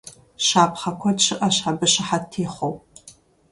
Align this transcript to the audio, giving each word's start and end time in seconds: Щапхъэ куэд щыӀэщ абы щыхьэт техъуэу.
Щапхъэ 0.45 0.91
куэд 0.99 1.17
щыӀэщ 1.25 1.57
абы 1.69 1.85
щыхьэт 1.93 2.23
техъуэу. 2.31 2.73